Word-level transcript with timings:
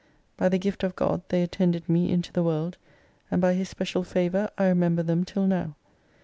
By 0.35 0.49
the 0.49 0.57
Gift 0.57 0.81
of 0.83 0.95
God 0.95 1.21
they 1.29 1.43
attended 1.43 1.87
me 1.87 2.11
into 2.11 2.33
the 2.33 2.41
world, 2.41 2.75
and 3.29 3.39
by 3.39 3.53
His 3.53 3.69
special 3.69 4.01
favour 4.03 4.49
I 4.57 4.65
remember 4.65 5.03
them 5.03 5.25
till 5.25 5.45
now. 5.45 5.75